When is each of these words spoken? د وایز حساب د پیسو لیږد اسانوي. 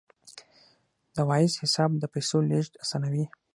د 1.15 1.17
وایز 1.29 1.53
حساب 1.63 1.91
د 1.97 2.03
پیسو 2.13 2.37
لیږد 2.49 2.73
اسانوي. 2.83 3.25